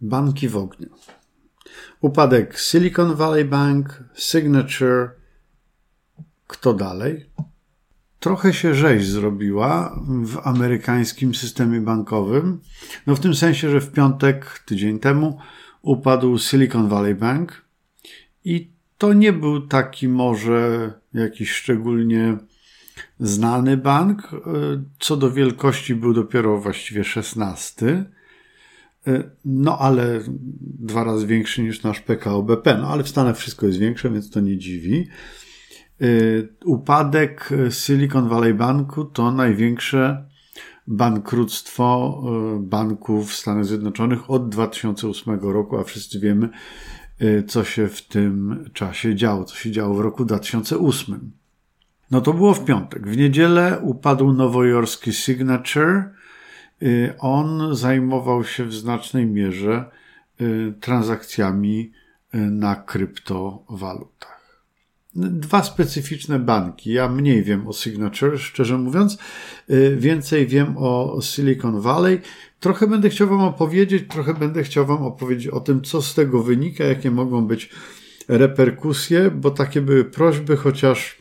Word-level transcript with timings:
Banki 0.00 0.48
w 0.48 0.56
ogniu. 0.56 0.88
Upadek 2.00 2.58
Silicon 2.58 3.14
Valley 3.14 3.44
Bank, 3.44 4.04
Signature. 4.14 5.10
Kto 6.46 6.74
dalej? 6.74 7.26
Trochę 8.20 8.52
się 8.52 8.74
rzeź 8.74 9.06
zrobiła 9.06 10.00
w 10.24 10.38
amerykańskim 10.44 11.34
systemie 11.34 11.80
bankowym. 11.80 12.60
No 13.06 13.16
w 13.16 13.20
tym 13.20 13.34
sensie, 13.34 13.70
że 13.70 13.80
w 13.80 13.92
piątek, 13.92 14.58
tydzień 14.66 14.98
temu, 14.98 15.38
upadł 15.82 16.38
Silicon 16.38 16.88
Valley 16.88 17.14
Bank 17.14 17.64
i 18.44 18.70
to 18.98 19.12
nie 19.12 19.32
był 19.32 19.66
taki 19.66 20.08
może 20.08 20.92
jakiś 21.14 21.50
szczególnie 21.50 22.38
znany 23.20 23.76
bank. 23.76 24.30
Co 24.98 25.16
do 25.16 25.30
wielkości 25.30 25.94
był 25.94 26.14
dopiero 26.14 26.58
właściwie 26.60 27.04
szesnasty. 27.04 28.04
No 29.44 29.78
ale 29.78 30.20
dwa 30.78 31.04
razy 31.04 31.26
większy 31.26 31.62
niż 31.62 31.82
nasz 31.82 32.00
PKO 32.00 32.42
BP. 32.42 32.78
No 32.78 32.88
ale 32.88 33.02
w 33.02 33.08
Stanach 33.08 33.36
wszystko 33.36 33.66
jest 33.66 33.78
większe, 33.78 34.10
więc 34.10 34.30
to 34.30 34.40
nie 34.40 34.58
dziwi. 34.58 35.08
Upadek 36.64 37.48
Silicon 37.70 38.28
Valley 38.28 38.54
Banku 38.54 39.04
to 39.04 39.32
największe 39.32 40.24
bankructwo 40.86 42.22
banków 42.60 43.30
w 43.30 43.34
Stanach 43.34 43.64
Zjednoczonych 43.64 44.30
od 44.30 44.48
2008 44.48 45.40
roku, 45.40 45.78
a 45.78 45.84
wszyscy 45.84 46.20
wiemy, 46.20 46.48
co 47.46 47.64
się 47.64 47.88
w 47.88 48.02
tym 48.02 48.64
czasie 48.72 49.14
działo, 49.14 49.44
co 49.44 49.56
się 49.56 49.70
działo 49.70 49.94
w 49.94 50.00
roku 50.00 50.24
2008. 50.24 51.30
No 52.10 52.20
to 52.20 52.32
było 52.32 52.54
w 52.54 52.64
piątek. 52.64 53.08
W 53.08 53.16
niedzielę 53.16 53.80
upadł 53.82 54.32
nowojorski 54.32 55.12
Signature. 55.12 56.02
Y, 56.82 57.14
on 57.18 57.76
zajmował 57.76 58.44
się 58.44 58.64
w 58.64 58.74
znacznej 58.74 59.26
mierze 59.26 59.84
y, 60.40 60.74
transakcjami 60.80 61.92
y, 62.34 62.38
na 62.38 62.76
kryptowalutach. 62.76 64.40
Dwa 65.14 65.62
specyficzne 65.62 66.38
banki. 66.38 66.92
Ja 66.92 67.08
mniej 67.08 67.42
wiem 67.42 67.68
o 67.68 67.72
Signature, 67.72 68.38
szczerze 68.38 68.78
mówiąc. 68.78 69.18
Więcej 69.96 70.46
wiem 70.46 70.74
o 70.78 71.18
Silicon 71.22 71.80
Valley. 71.80 72.20
Trochę 72.60 72.86
będę 72.86 73.08
chciał 73.08 73.28
Wam 73.28 73.40
opowiedzieć, 73.40 74.04
trochę 74.08 74.34
będę 74.34 74.62
chciał 74.62 74.86
Wam 74.86 75.02
opowiedzieć 75.02 75.46
o 75.48 75.60
tym, 75.60 75.82
co 75.82 76.02
z 76.02 76.14
tego 76.14 76.42
wynika, 76.42 76.84
jakie 76.84 77.10
mogą 77.10 77.46
być 77.46 77.70
reperkusje, 78.28 79.30
bo 79.30 79.50
takie 79.50 79.80
były 79.80 80.04
prośby, 80.04 80.56
chociaż 80.56 81.19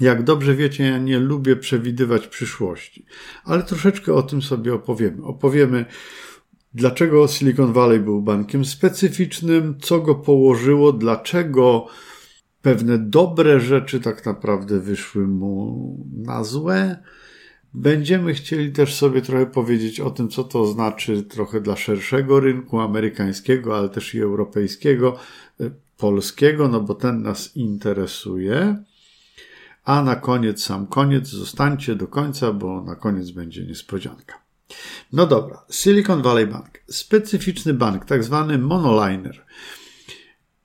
jak 0.00 0.22
dobrze 0.22 0.54
wiecie, 0.54 0.84
ja 0.84 0.98
nie 0.98 1.18
lubię 1.18 1.56
przewidywać 1.56 2.26
przyszłości, 2.26 3.06
ale 3.44 3.62
troszeczkę 3.62 4.14
o 4.14 4.22
tym 4.22 4.42
sobie 4.42 4.74
opowiemy. 4.74 5.24
Opowiemy, 5.24 5.84
dlaczego 6.74 7.28
Silicon 7.28 7.72
Valley 7.72 8.00
był 8.00 8.22
bankiem 8.22 8.64
specyficznym, 8.64 9.78
co 9.80 10.00
go 10.00 10.14
położyło, 10.14 10.92
dlaczego 10.92 11.86
pewne 12.62 12.98
dobre 12.98 13.60
rzeczy 13.60 14.00
tak 14.00 14.26
naprawdę 14.26 14.80
wyszły 14.80 15.26
mu 15.26 16.06
na 16.16 16.44
złe. 16.44 17.02
Będziemy 17.74 18.34
chcieli 18.34 18.72
też 18.72 18.94
sobie 18.94 19.22
trochę 19.22 19.46
powiedzieć 19.46 20.00
o 20.00 20.10
tym, 20.10 20.28
co 20.28 20.44
to 20.44 20.66
znaczy 20.66 21.22
trochę 21.22 21.60
dla 21.60 21.76
szerszego 21.76 22.40
rynku 22.40 22.80
amerykańskiego, 22.80 23.78
ale 23.78 23.88
też 23.88 24.14
i 24.14 24.20
europejskiego, 24.20 25.16
polskiego, 25.96 26.68
no 26.68 26.80
bo 26.80 26.94
ten 26.94 27.22
nas 27.22 27.56
interesuje. 27.56 28.84
A 29.84 30.02
na 30.02 30.16
koniec, 30.16 30.62
sam 30.62 30.86
koniec, 30.86 31.28
zostańcie 31.28 31.94
do 31.94 32.06
końca, 32.06 32.52
bo 32.52 32.82
na 32.82 32.96
koniec 32.96 33.30
będzie 33.30 33.66
niespodzianka. 33.66 34.44
No 35.12 35.26
dobra, 35.26 35.64
Silicon 35.70 36.22
Valley 36.22 36.46
Bank. 36.46 36.70
Specyficzny 36.86 37.74
bank, 37.74 38.04
tak 38.04 38.24
zwany 38.24 38.58
monoliner. 38.58 39.44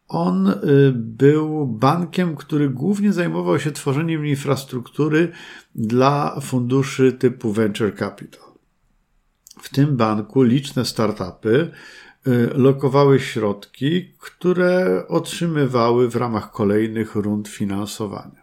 On 0.07 0.47
y, 0.47 0.55
był 0.95 1.67
bankiem, 1.67 2.35
który 2.35 2.69
głównie 2.69 3.13
zajmował 3.13 3.59
się 3.59 3.71
tworzeniem 3.71 4.25
infrastruktury 4.25 5.31
dla 5.75 6.39
funduszy 6.39 7.13
typu 7.13 7.53
venture 7.53 7.95
capital. 7.95 8.49
W 9.61 9.69
tym 9.69 9.97
banku 9.97 10.43
liczne 10.43 10.85
startupy 10.85 11.71
y, 12.27 12.49
lokowały 12.53 13.19
środki, 13.19 14.13
które 14.19 15.03
otrzymywały 15.07 16.09
w 16.09 16.15
ramach 16.15 16.51
kolejnych 16.51 17.15
rund 17.15 17.47
finansowania. 17.47 18.38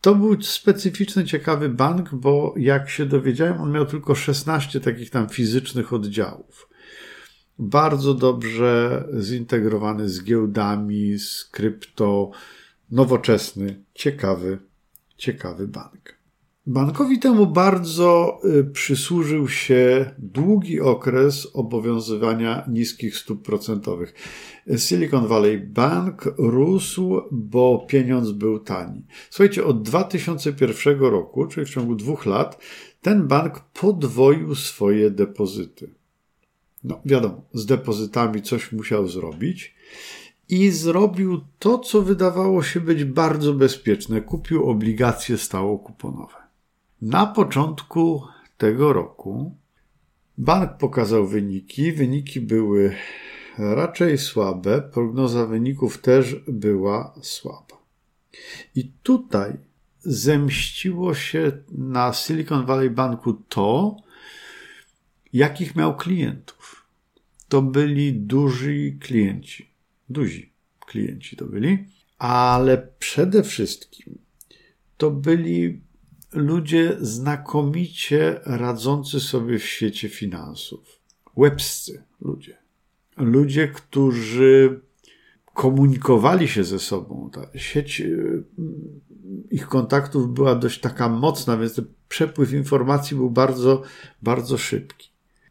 To 0.00 0.14
był 0.14 0.42
specyficzny, 0.42 1.24
ciekawy 1.24 1.68
bank, 1.68 2.14
bo 2.14 2.54
jak 2.56 2.90
się 2.90 3.06
dowiedziałem, 3.06 3.60
on 3.60 3.72
miał 3.72 3.86
tylko 3.86 4.14
16 4.14 4.80
takich 4.80 5.10
tam 5.10 5.28
fizycznych 5.28 5.92
oddziałów. 5.92 6.68
Bardzo 7.58 8.14
dobrze 8.14 9.04
zintegrowany 9.20 10.08
z 10.08 10.24
giełdami, 10.24 11.18
z 11.18 11.44
krypto, 11.44 12.30
nowoczesny, 12.90 13.84
ciekawy, 13.94 14.58
ciekawy 15.16 15.68
bank. 15.68 16.18
Bankowi 16.70 17.18
temu 17.18 17.46
bardzo 17.46 18.40
y, 18.44 18.64
przysłużył 18.64 19.48
się 19.48 20.10
długi 20.18 20.80
okres 20.80 21.48
obowiązywania 21.54 22.64
niskich 22.68 23.16
stóp 23.16 23.42
procentowych. 23.42 24.14
Silicon 24.76 25.26
Valley 25.26 25.58
Bank 25.58 26.34
rósł, 26.38 27.20
bo 27.30 27.86
pieniądz 27.88 28.30
był 28.30 28.58
tani. 28.58 29.02
Słuchajcie, 29.30 29.64
od 29.64 29.82
2001 29.82 31.00
roku, 31.00 31.46
czyli 31.46 31.66
w 31.66 31.70
ciągu 31.70 31.94
dwóch 31.94 32.26
lat, 32.26 32.58
ten 33.02 33.28
bank 33.28 33.60
podwoił 33.60 34.54
swoje 34.54 35.10
depozyty. 35.10 35.90
No, 36.84 37.00
wiadomo, 37.04 37.42
z 37.54 37.66
depozytami 37.66 38.42
coś 38.42 38.72
musiał 38.72 39.08
zrobić 39.08 39.74
i 40.48 40.70
zrobił 40.70 41.40
to, 41.58 41.78
co 41.78 42.02
wydawało 42.02 42.62
się 42.62 42.80
być 42.80 43.04
bardzo 43.04 43.54
bezpieczne. 43.54 44.20
Kupił 44.20 44.70
obligacje 44.70 45.38
stałokuponowe. 45.38 46.47
Na 47.02 47.26
początku 47.26 48.22
tego 48.56 48.92
roku 48.92 49.56
bank 50.38 50.78
pokazał 50.78 51.26
wyniki. 51.26 51.92
Wyniki 51.92 52.40
były 52.40 52.94
raczej 53.58 54.18
słabe, 54.18 54.82
prognoza 54.82 55.46
wyników 55.46 55.98
też 55.98 56.36
była 56.48 57.14
słaba. 57.22 57.78
I 58.74 58.92
tutaj 59.02 59.52
zemściło 60.00 61.14
się 61.14 61.52
na 61.70 62.12
Silicon 62.12 62.66
Valley 62.66 62.90
Banku 62.90 63.32
to, 63.32 63.96
jakich 65.32 65.76
miał 65.76 65.96
klientów. 65.96 66.84
To 67.48 67.62
byli 67.62 68.12
duzi 68.12 68.98
klienci. 69.00 69.70
Duzi 70.08 70.52
klienci 70.86 71.36
to 71.36 71.44
byli, 71.44 71.84
ale 72.18 72.88
przede 72.98 73.42
wszystkim 73.42 74.18
to 74.96 75.10
byli 75.10 75.80
ludzie 76.32 76.96
znakomicie 77.00 78.40
radzący 78.44 79.20
sobie 79.20 79.58
w 79.58 79.64
świecie 79.64 80.08
finansów. 80.08 81.00
Łebscy 81.36 82.02
ludzie. 82.20 82.56
Ludzie, 83.16 83.68
którzy 83.68 84.80
komunikowali 85.54 86.48
się 86.48 86.64
ze 86.64 86.78
sobą. 86.78 87.30
Ta 87.32 87.58
sieć 87.58 88.00
y, 88.00 88.44
ich 89.50 89.68
kontaktów 89.68 90.34
była 90.34 90.54
dość 90.54 90.80
taka 90.80 91.08
mocna, 91.08 91.56
więc 91.56 91.74
ten 91.74 91.84
przepływ 92.08 92.52
informacji 92.52 93.16
był 93.16 93.30
bardzo, 93.30 93.82
bardzo 94.22 94.58
szybki. 94.58 95.10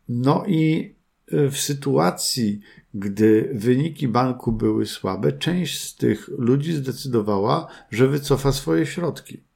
No 0.09 0.43
i 0.47 0.93
y, 1.33 1.51
w 1.51 1.57
sytuacji, 1.57 2.59
gdy 2.93 3.49
wyniki 3.53 4.07
banku 4.07 4.51
były 4.51 4.85
słabe, 4.85 5.31
część 5.31 5.83
z 5.83 5.95
tych 5.95 6.27
ludzi 6.37 6.73
zdecydowała, 6.73 7.67
że 7.91 8.07
wycofa 8.07 8.51
swoje 8.51 8.85
środki 8.85 9.46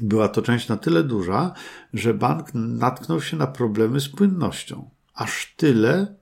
była 0.00 0.28
to 0.28 0.42
część 0.42 0.68
na 0.68 0.76
tyle 0.76 1.02
duża, 1.04 1.52
że 1.94 2.14
bank 2.14 2.54
natknął 2.54 3.20
się 3.20 3.36
na 3.36 3.46
problemy 3.46 4.00
z 4.00 4.08
płynnością. 4.08 4.90
Aż 5.14 5.54
tyle 5.56 6.14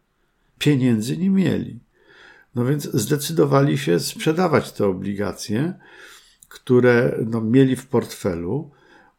pieniędzy 0.59 1.17
nie 1.17 1.31
mieli. 1.31 1.81
No 2.55 2.65
więc 2.65 2.85
zdecydowali 2.85 3.79
się 3.79 4.01
sprzedawać 4.01 4.73
te 4.73 4.87
obligacje, 4.87 5.75
które 6.49 7.19
no, 7.27 7.41
mieli 7.41 7.77
w 7.77 7.87
portfelu. 7.87 8.71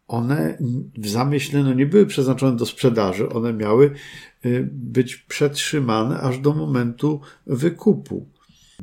One 0.07 0.57
w 0.97 1.07
zamyśle 1.07 1.63
no, 1.63 1.73
nie 1.73 1.85
były 1.85 2.05
przeznaczone 2.05 2.57
do 2.57 2.65
sprzedaży, 2.65 3.29
one 3.29 3.53
miały 3.53 3.91
y, 4.45 4.69
być 4.71 5.15
przetrzymane 5.15 6.19
aż 6.19 6.39
do 6.39 6.53
momentu 6.53 7.21
wykupu. 7.47 8.29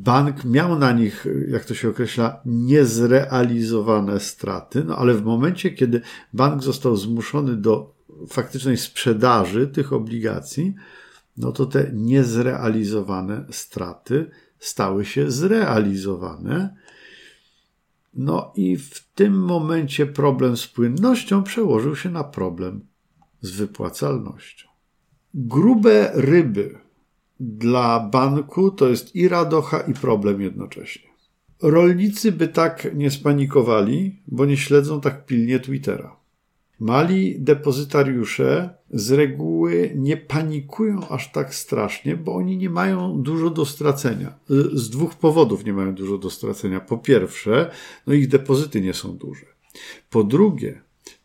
Bank 0.00 0.44
miał 0.44 0.78
na 0.78 0.92
nich, 0.92 1.26
jak 1.48 1.64
to 1.64 1.74
się 1.74 1.88
określa, 1.88 2.40
niezrealizowane 2.46 4.20
straty, 4.20 4.84
no 4.84 4.96
ale 4.96 5.14
w 5.14 5.22
momencie, 5.22 5.70
kiedy 5.70 6.00
bank 6.32 6.62
został 6.62 6.96
zmuszony 6.96 7.56
do 7.56 7.94
faktycznej 8.28 8.76
sprzedaży 8.76 9.66
tych 9.66 9.92
obligacji, 9.92 10.74
no 11.36 11.52
to 11.52 11.66
te 11.66 11.90
niezrealizowane 11.92 13.44
straty 13.50 14.30
stały 14.58 15.04
się 15.04 15.30
zrealizowane. 15.30 16.76
No 18.14 18.52
i 18.56 18.76
w 18.76 19.12
tym 19.14 19.44
momencie 19.44 20.06
problem 20.06 20.56
z 20.56 20.66
płynnością 20.66 21.42
przełożył 21.42 21.96
się 21.96 22.10
na 22.10 22.24
problem 22.24 22.86
z 23.40 23.50
wypłacalnością. 23.50 24.68
Grube 25.34 26.10
ryby 26.14 26.78
dla 27.42 28.00
banku 28.00 28.70
to 28.70 28.88
jest 28.88 29.16
i 29.16 29.28
radocha, 29.28 29.80
i 29.80 29.94
problem 29.94 30.42
jednocześnie. 30.42 31.10
Rolnicy 31.62 32.32
by 32.32 32.48
tak 32.48 32.88
nie 32.94 33.10
spanikowali, 33.10 34.22
bo 34.26 34.44
nie 34.46 34.56
śledzą 34.56 35.00
tak 35.00 35.26
pilnie 35.26 35.60
Twittera. 35.60 36.16
Mali 36.80 37.40
depozytariusze 37.40 38.74
z 38.90 39.10
reguły 39.10 39.92
nie 39.96 40.16
panikują 40.16 41.08
aż 41.08 41.32
tak 41.32 41.54
strasznie, 41.54 42.16
bo 42.16 42.34
oni 42.34 42.56
nie 42.56 42.70
mają 42.70 43.22
dużo 43.22 43.50
do 43.50 43.64
stracenia. 43.64 44.38
Z 44.72 44.90
dwóch 44.90 45.14
powodów 45.14 45.64
nie 45.64 45.72
mają 45.72 45.94
dużo 45.94 46.18
do 46.18 46.30
stracenia. 46.30 46.80
Po 46.80 46.98
pierwsze, 46.98 47.70
no 48.06 48.14
ich 48.14 48.28
depozyty 48.28 48.80
nie 48.80 48.94
są 48.94 49.16
duże. 49.16 49.46
Po 50.10 50.24
drugie, 50.24 50.82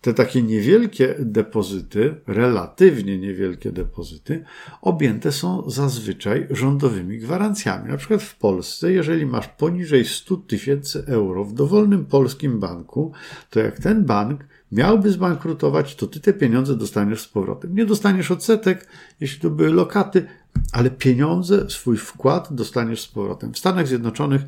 te 0.07 0.13
takie 0.13 0.43
niewielkie 0.43 1.15
depozyty, 1.19 2.15
relatywnie 2.27 3.17
niewielkie 3.17 3.71
depozyty, 3.71 4.43
objęte 4.81 5.31
są 5.31 5.69
zazwyczaj 5.69 6.47
rządowymi 6.49 7.17
gwarancjami. 7.17 7.91
Na 7.91 7.97
przykład 7.97 8.23
w 8.23 8.37
Polsce, 8.37 8.91
jeżeli 8.91 9.25
masz 9.25 9.47
poniżej 9.47 10.05
100 10.05 10.37
tysięcy 10.37 11.03
euro 11.07 11.45
w 11.45 11.53
dowolnym 11.53 12.05
polskim 12.05 12.59
banku, 12.59 13.11
to 13.49 13.59
jak 13.59 13.79
ten 13.79 14.05
bank 14.05 14.45
miałby 14.71 15.11
zbankrutować, 15.11 15.95
to 15.95 16.07
ty 16.07 16.19
te 16.19 16.33
pieniądze 16.33 16.75
dostaniesz 16.75 17.21
z 17.21 17.27
powrotem. 17.27 17.75
Nie 17.75 17.85
dostaniesz 17.85 18.31
odsetek, 18.31 18.87
jeśli 19.19 19.41
to 19.41 19.49
były 19.49 19.73
lokaty, 19.73 20.25
ale 20.71 20.89
pieniądze, 20.89 21.69
swój 21.69 21.97
wkład 21.97 22.53
dostaniesz 22.53 23.01
z 23.01 23.07
powrotem. 23.07 23.53
W 23.53 23.57
Stanach 23.57 23.87
Zjednoczonych 23.87 24.41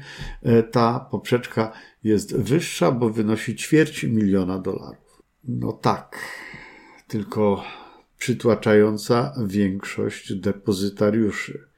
e, 0.43 0.63
ta 0.63 1.07
poprzeczka 1.11 1.71
jest 2.03 2.37
wyższa, 2.37 2.91
bo 2.91 3.09
wynosi 3.09 3.55
ćwierć 3.55 4.03
miliona 4.03 4.59
dolarów. 4.59 5.08
No 5.43 5.71
tak, 5.71 6.19
tylko 7.07 7.63
przytłaczająca 8.17 9.33
większość 9.47 10.33
depozytariuszy 10.33 11.69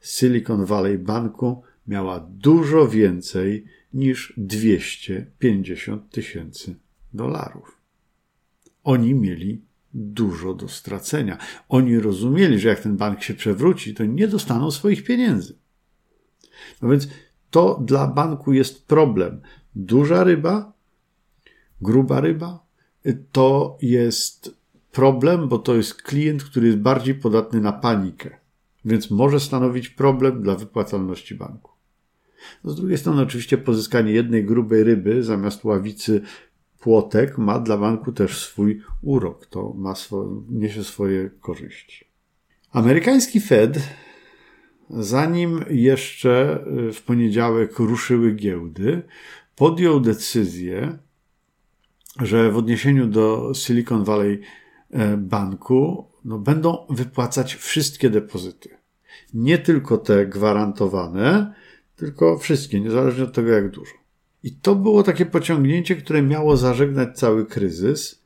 Silicon 0.00 0.64
Valley 0.64 0.98
Banku 0.98 1.62
miała 1.86 2.20
dużo 2.20 2.88
więcej 2.88 3.64
niż 3.94 4.34
250 4.36 6.10
tysięcy 6.10 6.76
dolarów. 7.14 7.78
Oni 8.84 9.14
mieli 9.14 9.62
dużo 9.94 10.54
do 10.54 10.68
stracenia. 10.68 11.38
Oni 11.68 11.98
rozumieli, 11.98 12.58
że 12.58 12.68
jak 12.68 12.80
ten 12.80 12.96
bank 12.96 13.22
się 13.22 13.34
przewróci, 13.34 13.94
to 13.94 14.04
nie 14.04 14.28
dostaną 14.28 14.70
swoich 14.70 15.04
pieniędzy. 15.04 15.54
No 16.82 16.88
więc 16.88 17.08
to 17.50 17.82
dla 17.84 18.06
banku 18.06 18.52
jest 18.52 18.86
problem. 18.86 19.40
Duża 19.74 20.24
ryba, 20.24 20.72
gruba 21.80 22.20
ryba, 22.20 22.67
to 23.32 23.78
jest 23.82 24.58
problem, 24.92 25.48
bo 25.48 25.58
to 25.58 25.74
jest 25.74 26.02
klient, 26.02 26.44
który 26.44 26.66
jest 26.66 26.78
bardziej 26.78 27.14
podatny 27.14 27.60
na 27.60 27.72
panikę, 27.72 28.36
więc 28.84 29.10
może 29.10 29.40
stanowić 29.40 29.88
problem 29.88 30.42
dla 30.42 30.54
wypłacalności 30.54 31.34
banku. 31.34 31.72
No 32.64 32.70
z 32.70 32.76
drugiej 32.76 32.98
strony, 32.98 33.22
oczywiście, 33.22 33.58
pozyskanie 33.58 34.12
jednej 34.12 34.44
grubej 34.44 34.84
ryby 34.84 35.22
zamiast 35.22 35.64
ławicy 35.64 36.20
płotek 36.80 37.38
ma 37.38 37.58
dla 37.58 37.76
banku 37.76 38.12
też 38.12 38.38
swój 38.38 38.82
urok, 39.02 39.46
to 39.46 39.72
ma 39.76 39.94
swo, 39.94 40.42
niesie 40.50 40.84
swoje 40.84 41.30
korzyści. 41.40 42.04
Amerykański 42.72 43.40
Fed, 43.40 43.78
zanim 44.90 45.64
jeszcze 45.70 46.64
y, 46.88 46.92
w 46.92 47.02
poniedziałek 47.02 47.78
ruszyły 47.78 48.32
giełdy, 48.32 49.02
podjął 49.56 50.00
decyzję, 50.00 50.98
że 52.22 52.50
w 52.50 52.56
odniesieniu 52.56 53.06
do 53.06 53.52
Silicon 53.54 54.04
Valley 54.04 54.40
e, 54.90 55.16
Banku 55.16 56.06
no, 56.24 56.38
będą 56.38 56.86
wypłacać 56.90 57.54
wszystkie 57.54 58.10
depozyty. 58.10 58.68
Nie 59.34 59.58
tylko 59.58 59.98
te 59.98 60.26
gwarantowane, 60.26 61.54
tylko 61.96 62.38
wszystkie, 62.38 62.80
niezależnie 62.80 63.24
od 63.24 63.32
tego, 63.32 63.48
jak 63.48 63.70
dużo. 63.70 63.92
I 64.42 64.52
to 64.52 64.74
było 64.74 65.02
takie 65.02 65.26
pociągnięcie, 65.26 65.96
które 65.96 66.22
miało 66.22 66.56
zażegnać 66.56 67.18
cały 67.18 67.46
kryzys, 67.46 68.22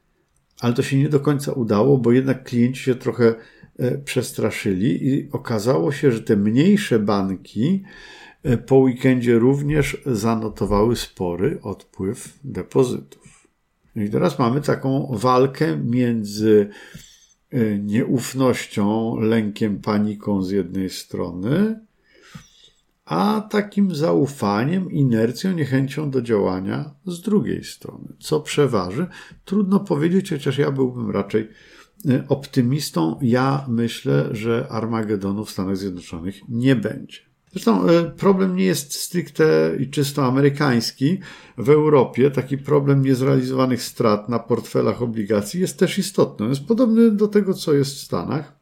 ale 0.60 0.74
to 0.74 0.82
się 0.82 0.98
nie 0.98 1.08
do 1.08 1.20
końca 1.20 1.52
udało, 1.52 1.98
bo 1.98 2.12
jednak 2.12 2.44
klienci 2.44 2.82
się 2.82 2.94
trochę 2.94 3.34
e, 3.78 3.98
przestraszyli 3.98 5.08
i 5.08 5.28
okazało 5.32 5.92
się, 5.92 6.12
że 6.12 6.20
te 6.20 6.36
mniejsze 6.36 6.98
banki 6.98 7.82
e, 8.42 8.56
po 8.56 8.76
weekendzie 8.76 9.38
również 9.38 10.02
zanotowały 10.06 10.96
spory 10.96 11.58
odpływ 11.62 12.38
depozytów. 12.44 13.21
I 13.96 14.10
teraz 14.10 14.38
mamy 14.38 14.60
taką 14.60 15.10
walkę 15.12 15.76
między 15.76 16.68
e, 17.50 17.78
nieufnością, 17.78 19.16
lękiem, 19.20 19.78
paniką 19.80 20.42
z 20.42 20.50
jednej 20.50 20.90
strony, 20.90 21.80
a 23.04 23.48
takim 23.50 23.94
zaufaniem, 23.94 24.90
inercją, 24.90 25.52
niechęcią 25.52 26.10
do 26.10 26.22
działania 26.22 26.94
z 27.06 27.20
drugiej 27.20 27.64
strony. 27.64 28.08
Co 28.20 28.40
przeważy? 28.40 29.06
Trudno 29.44 29.80
powiedzieć, 29.80 30.30
chociaż 30.30 30.58
ja 30.58 30.70
byłbym 30.70 31.10
raczej 31.10 31.48
e, 32.08 32.24
optymistą. 32.28 33.18
Ja 33.22 33.66
myślę, 33.68 34.28
że 34.30 34.66
Armagedonu 34.70 35.44
w 35.44 35.50
Stanach 35.50 35.76
Zjednoczonych 35.76 36.40
nie 36.48 36.76
będzie. 36.76 37.31
Zresztą 37.52 37.88
e, 37.88 38.04
problem 38.04 38.56
nie 38.56 38.64
jest 38.64 38.94
stricte 38.94 39.76
i 39.80 39.90
czysto 39.90 40.24
amerykański. 40.24 41.18
W 41.58 41.70
Europie 41.70 42.30
taki 42.30 42.58
problem 42.58 43.04
niezrealizowanych 43.04 43.82
strat 43.82 44.28
na 44.28 44.38
portfelach 44.38 45.02
obligacji 45.02 45.60
jest 45.60 45.78
też 45.78 45.98
istotny. 45.98 46.48
Jest 46.48 46.66
podobny 46.66 47.10
do 47.10 47.28
tego, 47.28 47.54
co 47.54 47.72
jest 47.72 47.94
w 47.94 47.98
Stanach. 47.98 48.52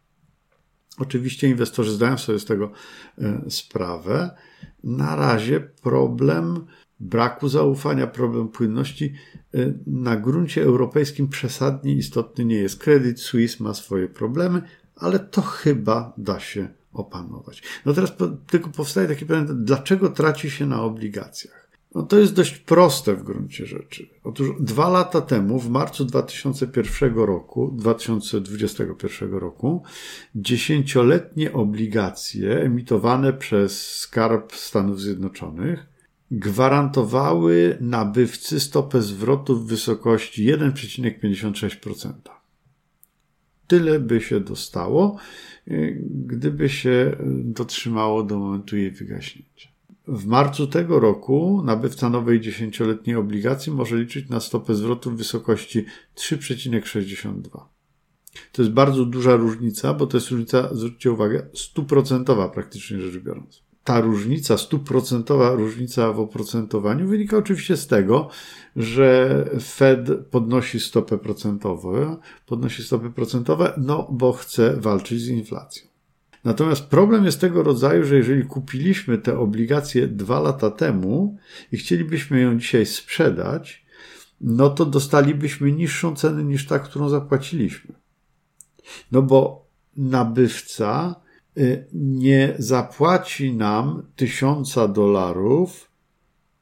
Oczywiście 0.98 1.48
inwestorzy 1.48 1.92
zdają 1.92 2.18
sobie 2.18 2.38
z 2.38 2.44
tego 2.44 2.70
e, 3.18 3.40
sprawę. 3.48 4.30
Na 4.84 5.16
razie 5.16 5.60
problem 5.60 6.66
braku 7.00 7.48
zaufania, 7.48 8.06
problem 8.06 8.48
płynności 8.48 9.14
e, 9.54 9.72
na 9.86 10.16
gruncie 10.16 10.62
europejskim 10.62 11.28
przesadnie 11.28 11.94
istotny 11.94 12.44
nie 12.44 12.56
jest. 12.56 12.78
Credit 12.78 13.20
Suisse 13.20 13.64
ma 13.64 13.74
swoje 13.74 14.08
problemy, 14.08 14.62
ale 14.96 15.18
to 15.18 15.42
chyba 15.42 16.12
da 16.18 16.40
się 16.40 16.79
opanować. 16.92 17.62
No 17.86 17.92
teraz 17.92 18.12
tylko 18.46 18.70
powstaje 18.70 19.08
takie 19.08 19.26
pytanie, 19.26 19.46
dlaczego 19.54 20.08
traci 20.08 20.50
się 20.50 20.66
na 20.66 20.82
obligacjach? 20.82 21.70
No 21.94 22.02
to 22.02 22.18
jest 22.18 22.34
dość 22.34 22.58
proste 22.58 23.16
w 23.16 23.22
gruncie 23.22 23.66
rzeczy. 23.66 24.08
Otóż 24.24 24.50
dwa 24.60 24.88
lata 24.88 25.20
temu, 25.20 25.58
w 25.58 25.70
marcu 25.70 26.04
2001 26.04 27.14
roku, 27.14 27.74
2021 27.76 29.32
roku, 29.34 29.82
dziesięcioletnie 30.34 31.52
obligacje 31.52 32.60
emitowane 32.60 33.32
przez 33.32 33.96
Skarb 33.96 34.52
Stanów 34.52 35.00
Zjednoczonych 35.00 35.86
gwarantowały 36.30 37.78
nabywcy 37.80 38.60
stopę 38.60 39.02
zwrotu 39.02 39.56
w 39.56 39.66
wysokości 39.66 40.52
1,56%. 40.52 42.39
Tyle 43.70 44.00
by 44.00 44.20
się 44.20 44.40
dostało, 44.40 45.16
gdyby 46.06 46.68
się 46.68 47.16
dotrzymało 47.44 48.22
do 48.22 48.38
momentu 48.38 48.76
jej 48.76 48.90
wygaśnięcia. 48.90 49.68
W 50.08 50.26
marcu 50.26 50.66
tego 50.66 51.00
roku 51.00 51.62
nabywca 51.64 52.10
nowej 52.10 52.40
dziesięcioletniej 52.40 53.16
obligacji 53.16 53.72
może 53.72 53.98
liczyć 53.98 54.28
na 54.28 54.40
stopę 54.40 54.74
zwrotu 54.74 55.10
w 55.10 55.16
wysokości 55.16 55.84
3,62. 56.16 57.60
To 58.52 58.62
jest 58.62 58.74
bardzo 58.74 59.04
duża 59.04 59.36
różnica, 59.36 59.94
bo 59.94 60.06
to 60.06 60.16
jest 60.16 60.30
różnica, 60.30 60.74
zwróćcie 60.74 61.12
uwagę, 61.12 61.46
stuprocentowa 61.54 62.48
praktycznie 62.48 63.00
rzecz 63.00 63.22
biorąc. 63.22 63.62
Ta 63.84 64.00
różnica, 64.00 64.58
stuprocentowa 64.58 65.50
różnica 65.50 66.12
w 66.12 66.20
oprocentowaniu 66.20 67.08
wynika 67.08 67.36
oczywiście 67.36 67.76
z 67.76 67.86
tego, 67.86 68.28
że 68.76 69.44
Fed 69.62 70.08
podnosi 70.30 70.80
stopę 70.80 71.18
procentową, 71.18 72.16
podnosi 72.46 72.82
stopy 72.84 73.10
procentowe, 73.10 73.72
no 73.76 74.08
bo 74.10 74.32
chce 74.32 74.76
walczyć 74.76 75.20
z 75.20 75.28
inflacją. 75.28 75.90
Natomiast 76.44 76.82
problem 76.82 77.24
jest 77.24 77.40
tego 77.40 77.62
rodzaju, 77.62 78.04
że 78.04 78.16
jeżeli 78.16 78.44
kupiliśmy 78.44 79.18
te 79.18 79.38
obligacje 79.38 80.06
dwa 80.06 80.40
lata 80.40 80.70
temu 80.70 81.38
i 81.72 81.76
chcielibyśmy 81.76 82.40
ją 82.40 82.58
dzisiaj 82.58 82.86
sprzedać, 82.86 83.86
no 84.40 84.70
to 84.70 84.86
dostalibyśmy 84.86 85.72
niższą 85.72 86.16
cenę 86.16 86.44
niż 86.44 86.66
ta, 86.66 86.78
którą 86.78 87.08
zapłaciliśmy. 87.08 87.94
No 89.12 89.22
bo 89.22 89.66
nabywca 89.96 91.19
nie 91.92 92.54
zapłaci 92.58 93.52
nam 93.52 94.02
tysiąca 94.16 94.88
dolarów 94.88 95.90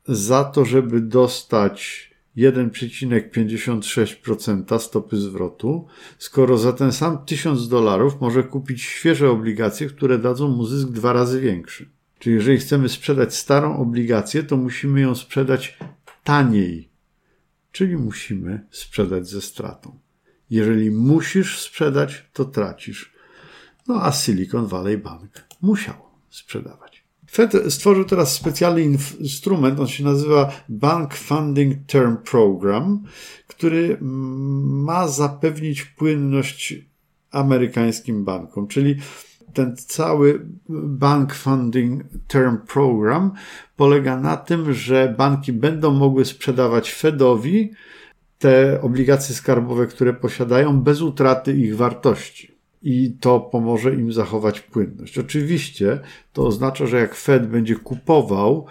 za 0.06 0.44
to, 0.44 0.64
żeby 0.64 1.00
dostać 1.00 2.08
1,56% 2.36 4.78
stopy 4.78 5.16
zwrotu, 5.16 5.86
skoro 6.18 6.58
za 6.58 6.72
ten 6.72 6.92
sam 6.92 7.24
1000 7.24 7.68
dolarów 7.68 8.20
może 8.20 8.42
kupić 8.42 8.82
świeże 8.82 9.30
obligacje, 9.30 9.88
które 9.88 10.18
dadzą 10.18 10.48
mu 10.48 10.66
zysk 10.66 10.88
dwa 10.88 11.12
razy 11.12 11.40
większy. 11.40 11.88
Czyli 12.18 12.36
jeżeli 12.36 12.58
chcemy 12.58 12.88
sprzedać 12.88 13.34
starą 13.34 13.76
obligację, 13.76 14.42
to 14.42 14.56
musimy 14.56 15.00
ją 15.00 15.14
sprzedać 15.14 15.78
taniej, 16.24 16.88
czyli 17.72 17.96
musimy 17.96 18.66
sprzedać 18.70 19.28
ze 19.28 19.40
stratą. 19.40 19.98
Jeżeli 20.50 20.90
musisz 20.90 21.60
sprzedać, 21.60 22.30
to 22.32 22.44
tracisz. 22.44 23.17
No 23.88 24.02
a 24.02 24.12
Silicon 24.12 24.66
Valley 24.66 24.98
Bank 24.98 25.44
musiał 25.62 25.94
sprzedawać. 26.30 27.04
Fed 27.30 27.52
stworzył 27.68 28.04
teraz 28.04 28.34
specjalny 28.34 28.82
instrument, 29.20 29.80
on 29.80 29.86
się 29.86 30.04
nazywa 30.04 30.52
Bank 30.68 31.14
Funding 31.14 31.86
Term 31.86 32.16
Program, 32.16 33.04
który 33.46 33.98
ma 34.00 35.08
zapewnić 35.08 35.84
płynność 35.84 36.74
amerykańskim 37.30 38.24
bankom, 38.24 38.68
czyli 38.68 38.96
ten 39.52 39.76
cały 39.76 40.46
Bank 40.68 41.34
Funding 41.34 42.02
Term 42.26 42.58
Program 42.58 43.32
polega 43.76 44.20
na 44.20 44.36
tym, 44.36 44.72
że 44.72 45.14
banki 45.18 45.52
będą 45.52 45.90
mogły 45.90 46.24
sprzedawać 46.24 46.92
Fedowi 46.92 47.70
te 48.38 48.80
obligacje 48.82 49.34
skarbowe, 49.34 49.86
które 49.86 50.12
posiadają, 50.12 50.80
bez 50.80 51.00
utraty 51.00 51.56
ich 51.56 51.76
wartości. 51.76 52.57
I 52.82 53.16
to 53.20 53.40
pomoże 53.40 53.94
im 53.94 54.12
zachować 54.12 54.60
płynność. 54.60 55.18
Oczywiście 55.18 56.00
to 56.32 56.46
oznacza, 56.46 56.86
że 56.86 57.00
jak 57.00 57.14
Fed 57.14 57.46
będzie 57.46 57.76
kupował 57.76 58.66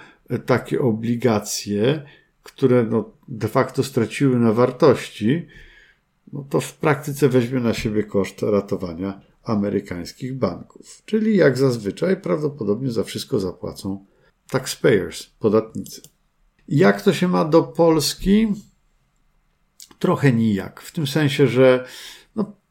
takie 0.45 0.81
obligacje, 0.81 2.03
które 2.43 2.83
no 2.83 3.11
de 3.27 3.47
facto 3.47 3.83
straciły 3.83 4.39
na 4.39 4.53
wartości, 4.53 5.47
no 6.33 6.45
to 6.49 6.59
w 6.59 6.73
praktyce 6.73 7.29
weźmie 7.29 7.59
na 7.59 7.73
siebie 7.73 8.03
koszt 8.03 8.41
ratowania 8.41 9.21
amerykańskich 9.43 10.37
banków. 10.37 11.01
Czyli 11.05 11.37
jak 11.37 11.57
zazwyczaj 11.57 12.21
prawdopodobnie 12.21 12.91
za 12.91 13.03
wszystko 13.03 13.39
zapłacą 13.39 14.05
taxpayers, 14.49 15.25
podatnicy. 15.39 16.01
Jak 16.67 17.01
to 17.01 17.13
się 17.13 17.27
ma 17.27 17.45
do 17.45 17.63
Polski? 17.63 18.47
Trochę 19.99 20.33
nijak. 20.33 20.81
W 20.81 20.91
tym 20.91 21.07
sensie, 21.07 21.47
że 21.47 21.85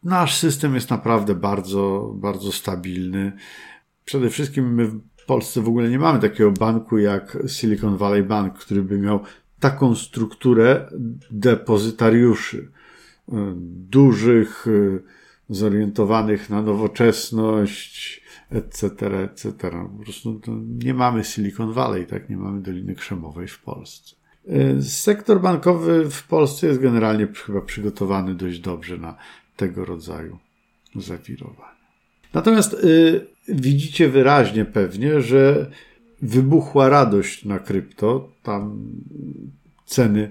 nasz 0.06 0.38
system 0.38 0.74
jest 0.74 0.90
naprawdę 0.90 1.34
bardzo, 1.34 2.14
bardzo 2.16 2.52
stabilny. 2.52 3.32
Przede 4.04 4.30
wszystkim 4.30 4.74
my 4.74 4.86
w 4.86 5.24
Polsce 5.26 5.60
w 5.60 5.68
ogóle 5.68 5.90
nie 5.90 5.98
mamy 5.98 6.18
takiego 6.20 6.52
banku 6.52 6.98
jak 6.98 7.38
Silicon 7.46 7.96
Valley 7.96 8.22
Bank, 8.22 8.58
który 8.58 8.82
by 8.82 8.98
miał 8.98 9.20
taką 9.60 9.94
strukturę 9.94 10.88
depozytariuszy 11.30 12.70
dużych, 13.88 14.66
zorientowanych 15.48 16.50
na 16.50 16.62
nowoczesność, 16.62 18.22
etc., 18.50 19.06
etc. 19.22 19.52
Po 19.96 20.04
prostu 20.04 20.40
nie 20.84 20.94
mamy 20.94 21.24
Silicon 21.24 21.72
Valley, 21.72 22.06
tak? 22.06 22.30
Nie 22.30 22.36
mamy 22.36 22.62
Doliny 22.62 22.94
Krzemowej 22.94 23.48
w 23.48 23.62
Polsce. 23.62 24.16
Y, 24.78 24.82
sektor 24.82 25.40
bankowy 25.40 26.10
w 26.10 26.26
Polsce 26.26 26.66
jest 26.66 26.80
generalnie 26.80 27.26
chyba 27.46 27.60
przygotowany 27.60 28.34
dość 28.34 28.58
dobrze 28.58 28.98
na 28.98 29.16
tego 29.56 29.84
rodzaju 29.84 30.38
zawirowania. 30.96 31.86
Natomiast 32.34 32.74
y, 32.74 33.26
widzicie 33.48 34.08
wyraźnie 34.08 34.64
pewnie, 34.64 35.20
że 35.20 35.70
wybuchła 36.22 36.88
radość 36.88 37.44
na 37.44 37.58
krypto. 37.58 38.28
Tam 38.42 38.78
ceny 39.86 40.30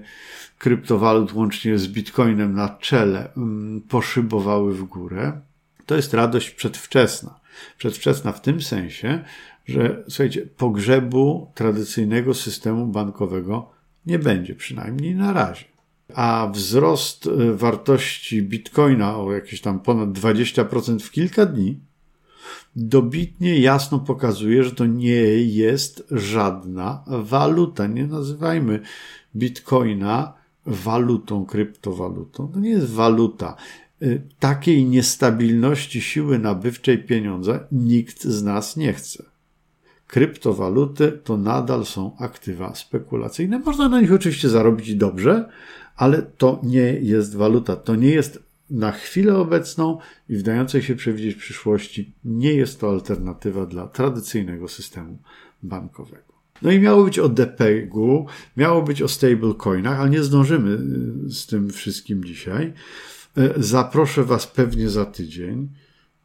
kryptowalut 0.58 1.34
łącznie 1.34 1.78
z 1.78 1.88
bitcoinem 1.88 2.54
na 2.54 2.68
czele 2.68 3.32
mm, 3.36 3.80
poszybowały 3.80 4.74
w 4.74 4.84
górę. 4.84 5.40
To 5.86 5.96
jest 5.96 6.14
radość 6.14 6.50
przedwczesna. 6.50 7.40
Przedwczesna 7.78 8.32
w 8.32 8.40
tym 8.40 8.62
sensie, 8.62 9.24
że 9.66 10.04
słuchajcie, 10.08 10.46
pogrzebu 10.56 11.50
tradycyjnego 11.54 12.34
systemu 12.34 12.86
bankowego 12.86 13.70
nie 14.06 14.18
będzie, 14.18 14.54
przynajmniej 14.54 15.14
na 15.14 15.32
razie. 15.32 15.64
A 16.14 16.50
wzrost 16.54 17.26
e, 17.26 17.52
wartości 17.52 18.42
bitcoina 18.42 19.18
o 19.18 19.32
jakieś 19.32 19.60
tam 19.60 19.80
ponad 19.80 20.08
20% 20.08 21.00
w 21.00 21.10
kilka 21.10 21.46
dni 21.46 21.80
dobitnie 22.76 23.60
jasno 23.60 23.98
pokazuje, 23.98 24.64
że 24.64 24.70
to 24.70 24.86
nie 24.86 25.22
jest 25.44 26.04
żadna 26.10 27.04
waluta. 27.06 27.86
Nie 27.86 28.06
nazywajmy 28.06 28.80
bitcoina 29.36 30.32
walutą, 30.66 31.46
kryptowalutą. 31.46 32.48
To 32.48 32.60
nie 32.60 32.70
jest 32.70 32.90
waluta. 32.92 33.56
Y, 34.02 34.22
takiej 34.38 34.84
niestabilności 34.84 36.00
siły 36.00 36.38
nabywczej 36.38 36.98
pieniądza 36.98 37.60
nikt 37.72 38.24
z 38.24 38.42
nas 38.42 38.76
nie 38.76 38.92
chce. 38.92 39.24
Kryptowaluty 40.06 41.20
to 41.24 41.36
nadal 41.36 41.84
są 41.84 42.16
aktywa 42.18 42.74
spekulacyjne. 42.74 43.58
Można 43.58 43.88
na 43.88 44.00
nich 44.00 44.12
oczywiście 44.12 44.48
zarobić 44.48 44.94
dobrze, 44.94 45.48
ale 45.96 46.22
to 46.22 46.60
nie 46.62 46.92
jest 47.00 47.36
waluta. 47.36 47.76
To 47.76 47.94
nie 47.94 48.10
jest 48.10 48.46
na 48.70 48.92
chwilę 48.92 49.36
obecną 49.36 49.98
i 50.28 50.36
w 50.36 50.42
dającej 50.42 50.82
się 50.82 50.96
przewidzieć 50.96 51.34
przyszłości, 51.34 52.12
nie 52.24 52.54
jest 52.54 52.80
to 52.80 52.88
alternatywa 52.88 53.66
dla 53.66 53.88
tradycyjnego 53.88 54.68
systemu 54.68 55.18
bankowego. 55.62 56.36
No 56.62 56.70
i 56.70 56.80
miało 56.80 57.04
być 57.04 57.18
o 57.18 57.28
DPG-u, 57.28 58.26
miało 58.56 58.82
być 58.82 59.02
o 59.02 59.08
stablecoinach, 59.08 60.00
ale 60.00 60.10
nie 60.10 60.22
zdążymy 60.22 60.70
y, 61.26 61.30
z 61.30 61.46
tym 61.46 61.70
wszystkim 61.70 62.24
dzisiaj. 62.24 62.72
Y, 63.38 63.52
zaproszę 63.56 64.24
Was 64.24 64.46
pewnie 64.46 64.88
za 64.88 65.04
tydzień. 65.04 65.68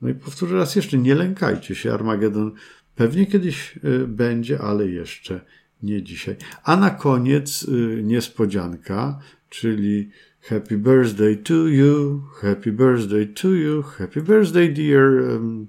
No 0.02 0.10
i 0.10 0.14
powtórzę 0.14 0.56
raz 0.56 0.76
jeszcze, 0.76 0.98
nie 0.98 1.16
lękajcie 1.16 1.76
się, 1.76 1.94
Armagedon 1.94 2.52
pewnie 2.96 3.26
kiedyś 3.26 3.78
y, 3.84 4.08
będzie, 4.08 4.62
ale 4.62 4.88
jeszcze 4.88 5.42
nie 5.84 6.04
dzisiaj. 6.04 6.36
A 6.64 6.76
na 6.76 6.90
koniec 6.90 7.68
niespodzianka, 8.04 9.20
czyli 9.52 10.10
Happy 10.50 10.78
birthday 10.78 11.36
to 11.36 11.68
you, 11.68 12.22
happy 12.42 12.72
birthday 12.72 13.28
to 13.28 13.48
you, 13.50 13.84
happy 13.84 14.22
birthday 14.22 14.70
dear 14.70 15.36
um, 15.36 15.68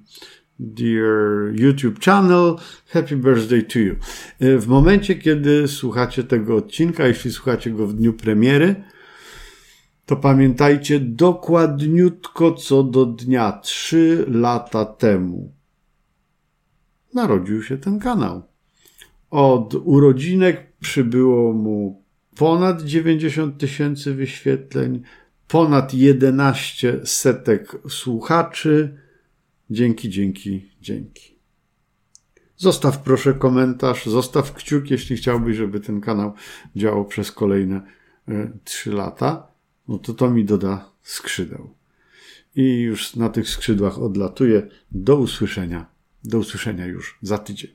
dear 0.58 1.52
YouTube 1.54 2.00
channel, 2.00 2.56
happy 2.86 3.16
birthday 3.16 3.62
to 3.62 3.78
you. 3.78 3.96
E, 4.40 4.58
w 4.58 4.66
momencie, 4.66 5.14
kiedy 5.14 5.68
słuchacie 5.68 6.24
tego 6.24 6.56
odcinka, 6.56 7.06
jeśli 7.06 7.30
słuchacie 7.30 7.70
go 7.70 7.86
w 7.86 7.94
dniu 7.94 8.12
premiery, 8.12 8.84
to 10.06 10.16
pamiętajcie 10.16 11.00
dokładniutko 11.00 12.52
co 12.52 12.82
do 12.82 13.06
dnia, 13.06 13.60
trzy 13.62 14.24
lata 14.28 14.84
temu 14.84 15.52
narodził 17.14 17.62
się 17.62 17.78
ten 17.78 17.98
kanał. 17.98 18.42
Od 19.30 19.74
urodzinek 19.74 20.72
przybyło 20.80 21.52
mu 21.52 22.01
ponad 22.36 22.82
90 22.82 23.58
tysięcy 23.58 24.14
wyświetleń, 24.14 25.02
ponad 25.48 25.94
11 25.94 27.00
setek 27.04 27.76
słuchaczy, 27.88 29.02
Dzięki, 29.72 30.10
dzięki, 30.10 30.70
dzięki. 30.80 31.34
Zostaw 32.56 32.98
proszę 32.98 33.34
komentarz, 33.34 34.06
zostaw 34.06 34.52
kciuk, 34.54 34.90
jeśli 34.90 35.16
chciałbyś, 35.16 35.56
żeby 35.56 35.80
ten 35.80 36.00
kanał 36.00 36.34
działał 36.76 37.04
przez 37.04 37.32
kolejne 37.32 37.80
y, 38.28 38.52
3 38.64 38.92
lata. 38.92 39.46
No 39.88 39.98
to 39.98 40.14
to 40.14 40.30
mi 40.30 40.44
doda 40.44 40.90
skrzydeł. 41.02 41.74
I 42.56 42.80
już 42.80 43.16
na 43.16 43.28
tych 43.28 43.48
skrzydłach 43.48 43.98
odlatuję. 43.98 44.68
Do 44.90 45.16
usłyszenia. 45.16 45.86
Do 46.24 46.38
usłyszenia 46.38 46.86
już 46.86 47.18
za 47.22 47.38
tydzień. 47.38 47.72